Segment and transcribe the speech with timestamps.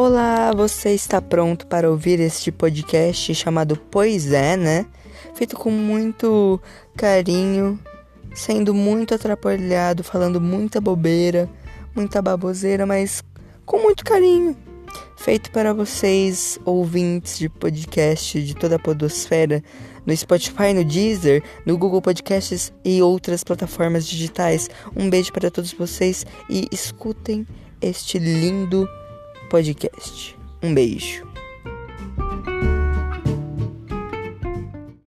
[0.00, 4.86] Olá, você está pronto para ouvir este podcast chamado Pois é, né?
[5.34, 6.60] Feito com muito
[6.96, 7.76] carinho,
[8.32, 11.50] sendo muito atrapalhado, falando muita bobeira,
[11.96, 13.24] muita baboseira, mas
[13.66, 14.56] com muito carinho.
[15.16, 19.64] Feito para vocês, ouvintes de podcast de toda a podosfera,
[20.06, 24.70] no Spotify, no Deezer, no Google Podcasts e outras plataformas digitais.
[24.94, 27.44] Um beijo para todos vocês e escutem
[27.82, 28.88] este lindo
[29.48, 30.36] podcast.
[30.62, 31.37] Um beijo.